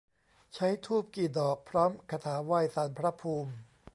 [0.53, 3.51] ใช้ธูปกี่ดอก พร้อมคาถาไหว้ศาลพระภูมิ